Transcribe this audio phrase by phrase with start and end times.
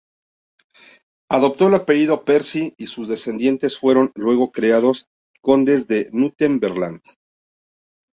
[1.29, 5.05] Adoptó el apellido Percy y sus descendientes fueron luego creados
[5.41, 7.03] Condes de Northumberland.